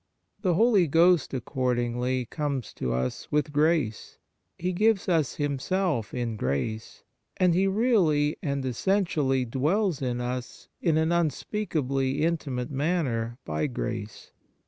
The 0.41 0.55
Holy 0.55 0.87
Ghost, 0.87 1.31
accordingly, 1.31 2.25
comes 2.25 2.73
to 2.73 2.91
us 2.91 3.31
with 3.31 3.53
grace, 3.53 4.17
He 4.57 4.73
gives 4.73 5.07
us 5.07 5.35
Himself 5.35 6.11
in 6.11 6.37
grace, 6.37 7.03
and 7.37 7.53
He 7.53 7.67
really 7.67 8.35
and 8.41 8.65
essentially 8.65 9.45
dwells 9.45 10.01
in 10.01 10.19
us 10.19 10.69
in 10.81 10.97
an 10.97 11.11
unspeakably 11.11 12.23
intimate 12.23 12.71
manner 12.71 13.37
by 13.45 13.67
grace. 13.67 14.31